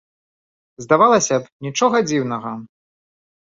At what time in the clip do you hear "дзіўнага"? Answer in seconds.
2.09-2.59